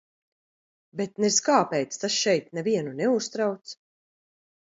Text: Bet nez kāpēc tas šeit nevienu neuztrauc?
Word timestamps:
Bet 1.01 1.19
nez 1.25 1.35
kāpēc 1.49 1.99
tas 2.03 2.17
šeit 2.23 2.49
nevienu 2.59 2.95
neuztrauc? 3.01 3.77